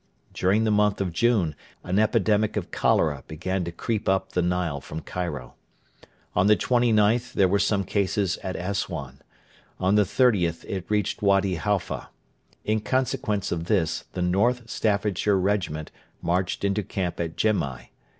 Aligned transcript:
During 0.33 0.63
the 0.63 0.71
month 0.71 0.99
of 0.99 1.13
June 1.13 1.55
an 1.83 1.99
epidemic 1.99 2.57
of 2.57 2.71
cholera 2.71 3.23
began 3.27 3.63
to 3.65 3.71
creep 3.71 4.09
up 4.09 4.31
the 4.31 4.41
Nile 4.41 4.81
from 4.81 5.01
Cairo. 5.01 5.53
On 6.33 6.47
the 6.47 6.57
29th 6.57 7.33
there 7.33 7.47
were 7.47 7.59
some 7.59 7.83
cases 7.83 8.37
at 8.41 8.55
Assuan. 8.55 9.19
On 9.79 9.93
the 9.93 10.01
30th 10.01 10.65
it 10.65 10.89
reached 10.89 11.21
Wady 11.21 11.53
Halfa. 11.57 12.09
In 12.65 12.79
consequence 12.79 13.51
of 13.51 13.65
this 13.65 14.05
the 14.13 14.23
North 14.23 14.67
Staffordshire 14.67 15.37
Regiment 15.37 15.91
marched 16.19 16.63
into 16.63 16.81
camp 16.81 17.19
at 17.19 17.35
Gemai. 17.37 17.89